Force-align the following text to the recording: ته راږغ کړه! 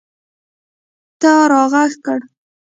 ته 1.19 1.31
راږغ 1.51 1.91
کړه! 2.05 2.25